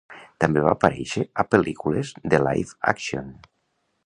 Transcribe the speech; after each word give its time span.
També 0.43 0.63
va 0.67 0.71
aparèixer 0.77 1.25
a 1.43 1.45
pel·lícules 1.51 2.15
de 2.35 2.43
live-action. 2.49 3.33